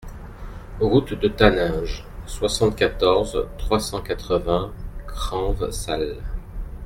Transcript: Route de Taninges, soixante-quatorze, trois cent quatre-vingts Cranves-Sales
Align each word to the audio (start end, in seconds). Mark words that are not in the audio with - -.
Route 0.79 1.13
de 1.13 1.27
Taninges, 1.27 2.03
soixante-quatorze, 2.25 3.45
trois 3.59 3.79
cent 3.79 4.01
quatre-vingts 4.01 4.71
Cranves-Sales 5.05 6.23